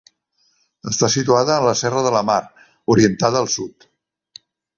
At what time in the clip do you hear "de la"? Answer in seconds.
2.07-2.23